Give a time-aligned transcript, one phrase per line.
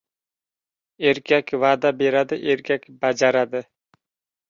[1.11, 3.67] •Erkak va’da beradi, erkak bajaradi.